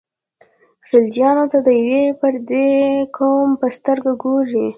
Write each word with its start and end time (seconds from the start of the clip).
خلجیانو 0.87 1.45
ته 1.51 1.57
د 1.67 1.69
یوه 1.81 2.01
پردي 2.19 2.69
قوم 3.17 3.49
په 3.59 3.67
سترګه 3.77 4.11
ګوري. 4.23 4.67